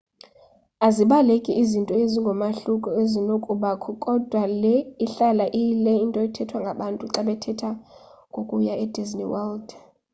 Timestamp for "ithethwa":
6.27-6.57